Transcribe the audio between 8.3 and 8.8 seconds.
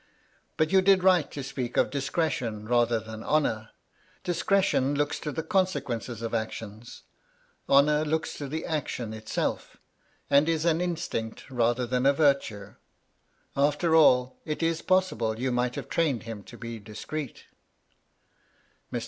to the